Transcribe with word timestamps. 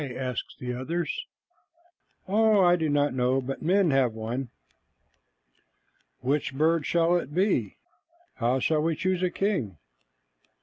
asked 0.17 0.55
the 0.57 0.73
others. 0.73 1.27
"Oh, 2.27 2.61
I 2.63 2.75
do 2.75 2.89
not 2.89 3.13
know, 3.13 3.39
but 3.39 3.61
men 3.61 3.91
have 3.91 4.13
one." 4.13 4.49
"Which 6.21 6.55
bird 6.55 6.87
shall 6.87 7.17
it 7.17 7.35
be? 7.35 7.77
How 8.37 8.57
shall 8.57 8.81
we 8.81 8.95
choose 8.95 9.21
a 9.21 9.29
king?" 9.29 9.77